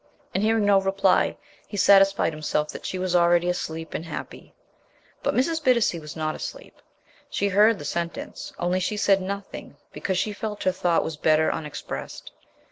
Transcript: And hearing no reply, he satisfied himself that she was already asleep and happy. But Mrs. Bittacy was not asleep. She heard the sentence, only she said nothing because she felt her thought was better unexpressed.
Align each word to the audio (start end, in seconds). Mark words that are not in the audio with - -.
And 0.33 0.41
hearing 0.41 0.65
no 0.65 0.81
reply, 0.81 1.37
he 1.67 1.77
satisfied 1.77 2.33
himself 2.33 2.69
that 2.69 2.87
she 2.87 2.97
was 2.97 3.15
already 3.15 3.47
asleep 3.49 3.93
and 3.93 4.03
happy. 4.03 4.55
But 5.21 5.35
Mrs. 5.35 5.61
Bittacy 5.63 6.01
was 6.01 6.15
not 6.15 6.33
asleep. 6.33 6.81
She 7.29 7.49
heard 7.49 7.77
the 7.77 7.85
sentence, 7.85 8.51
only 8.57 8.79
she 8.79 8.97
said 8.97 9.21
nothing 9.21 9.77
because 9.93 10.17
she 10.17 10.33
felt 10.33 10.63
her 10.63 10.71
thought 10.71 11.03
was 11.03 11.17
better 11.17 11.53
unexpressed. 11.53 12.31